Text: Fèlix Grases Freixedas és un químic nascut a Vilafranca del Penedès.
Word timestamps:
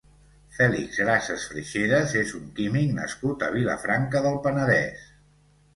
Fèlix 0.53 0.95
Grases 1.03 1.45
Freixedas 1.51 2.15
és 2.23 2.33
un 2.41 2.49
químic 2.61 2.97
nascut 2.99 3.47
a 3.49 3.53
Vilafranca 3.59 4.25
del 4.29 4.43
Penedès. 4.49 5.11